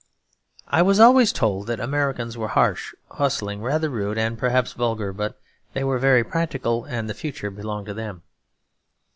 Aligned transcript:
I 0.67 0.81
was 0.81 0.99
always 0.99 1.31
told 1.31 1.67
that 1.67 1.79
Americans 1.79 2.35
were 2.35 2.47
harsh, 2.47 2.95
hustling, 3.11 3.61
rather 3.61 3.87
rude 3.87 4.17
and 4.17 4.35
perhaps 4.35 4.73
vulgar; 4.73 5.13
but 5.13 5.39
they 5.73 5.83
were 5.83 5.99
very 5.99 6.23
practical 6.23 6.85
and 6.85 7.07
the 7.07 7.13
future 7.13 7.51
belonged 7.51 7.85
to 7.85 7.93
them. 7.93 8.23